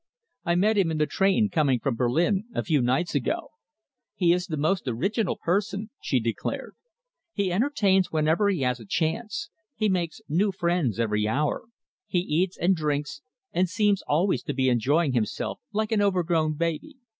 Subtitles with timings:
[0.43, 3.49] "I met him in the train coming from Berlin, a few nights ago."
[4.15, 6.73] "He is the most original person," she declared.
[7.33, 11.65] "He entertains whenever he has a chance; he makes new friends every hour;
[12.07, 13.21] he eats and drinks
[13.53, 16.95] and seems always to be enjoying himself like an overgrown baby.